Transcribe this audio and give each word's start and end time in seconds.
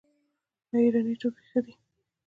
آیا 0.71 0.79
ایراني 0.85 1.15
توکي 1.21 1.43
ښه 1.49 1.59
دي؟ 1.65 1.73